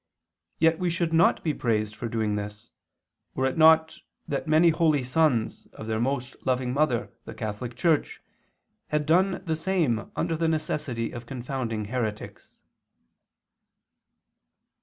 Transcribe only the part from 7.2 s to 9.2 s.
the Catholic Church had